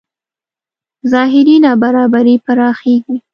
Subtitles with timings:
[1.11, 3.17] ظاهري نابرابرۍ پراخېږي.